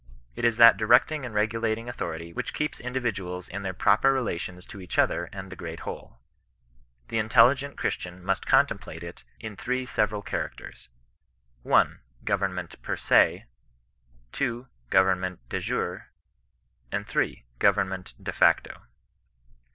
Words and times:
It 0.35 0.45
is 0.45 0.57
that 0.57 0.77
directing 0.77 1.27
and 1.27 1.35
regulating 1.35 1.85
autho 1.85 2.17
rity 2.17 2.33
which 2.33 2.55
keeps 2.55 2.79
individuals 2.79 3.47
in 3.47 3.61
their 3.61 3.71
proper 3.75 4.11
relations 4.11 4.65
to 4.65 4.81
each 4.81 4.97
other 4.97 5.25
and 5.31 5.51
the 5.51 5.55
great 5.55 5.81
whole. 5.81 6.17
The 7.09 7.19
intelligent 7.19 7.77
Chris 7.77 7.93
tian 7.97 8.23
must 8.23 8.47
contemplate 8.47 9.03
it 9.03 9.23
in 9.39 9.55
three 9.55 9.85
several 9.85 10.23
characters. 10.23 10.89
1. 11.61 11.99
Government 12.25 12.81
pe7' 12.81 12.99
se; 12.99 13.45
2. 14.31 14.67
GU)vemment 14.89 15.37
de 15.49 15.59
jure; 15.59 16.07
and 16.91 17.05
3. 17.05 17.45
Government 17.59 18.15
de 18.19 18.31
facto. 18.33 18.81